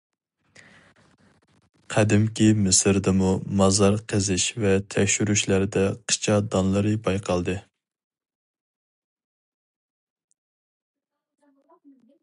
قەدىمكى 1.95 2.47
مىسىردىمۇ 2.61 3.27
مازار 3.59 3.97
قېزىش 4.13 4.47
ۋە 4.63 4.71
تەكشۈرۈشلەردە 4.95 5.85
قىچا 6.13 6.39
دانلىرى 6.55 6.95
بايقالدى. 7.09 7.59